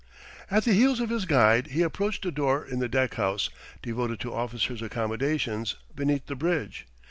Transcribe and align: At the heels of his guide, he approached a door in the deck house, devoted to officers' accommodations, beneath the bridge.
At 0.49 0.63
the 0.63 0.73
heels 0.73 0.99
of 0.99 1.11
his 1.11 1.25
guide, 1.25 1.67
he 1.67 1.83
approached 1.83 2.25
a 2.25 2.31
door 2.31 2.65
in 2.65 2.79
the 2.79 2.89
deck 2.89 3.13
house, 3.13 3.51
devoted 3.83 4.19
to 4.21 4.33
officers' 4.33 4.81
accommodations, 4.81 5.75
beneath 5.93 6.25
the 6.25 6.33
bridge. 6.33 6.87